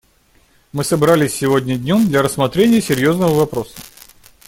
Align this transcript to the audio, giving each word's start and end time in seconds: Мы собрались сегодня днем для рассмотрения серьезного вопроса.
Мы 0.73 0.83
собрались 0.83 1.31
сегодня 1.35 1.77
днем 1.77 2.07
для 2.07 2.23
рассмотрения 2.23 2.81
серьезного 2.81 3.35
вопроса. 3.35 3.77